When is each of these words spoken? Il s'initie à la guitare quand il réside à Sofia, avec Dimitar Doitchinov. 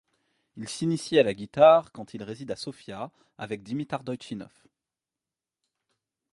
Il 0.57 0.67
s'initie 0.67 1.19
à 1.19 1.23
la 1.23 1.35
guitare 1.35 1.91
quand 1.91 2.15
il 2.15 2.23
réside 2.23 2.49
à 2.49 2.55
Sofia, 2.55 3.11
avec 3.37 3.61
Dimitar 3.61 4.03
Doitchinov. 4.03 4.49